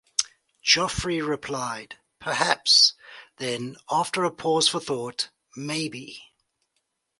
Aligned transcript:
Joffre 0.63 1.21
replied, 1.23 1.99
"Perhaps," 2.17 2.93
then, 3.37 3.77
after 3.91 4.23
a 4.23 4.31
pause 4.31 4.67
for 4.67 4.79
thought, 4.79 5.29
"Maybe. 5.55 6.23